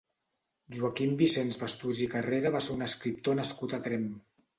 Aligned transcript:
Joaquim 0.77 1.11
Vicenç 1.19 1.57
Bastús 1.63 2.01
i 2.05 2.07
Carrera 2.13 2.53
va 2.55 2.61
ser 2.69 2.73
un 2.77 2.81
escriptor 2.87 3.37
nascut 3.41 3.77
a 3.77 3.81
Tremp. 3.89 4.09